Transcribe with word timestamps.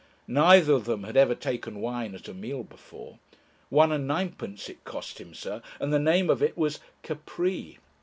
Neither 0.27 0.73
of 0.73 0.85
them 0.85 1.03
had 1.03 1.15
ever 1.15 1.35
taken 1.35 1.79
wine 1.79 2.15
at 2.15 2.27
a 2.27 2.33
meal 2.33 2.63
before. 2.63 3.19
One 3.69 3.91
and 3.91 4.07
ninepence 4.07 4.67
it 4.67 4.83
cost 4.83 5.21
him, 5.21 5.35
Sir, 5.35 5.61
and 5.79 5.93
the 5.93 5.99
name 5.99 6.27
of 6.31 6.41
it 6.41 6.57
was 6.57 6.79
Capri! 7.03 7.77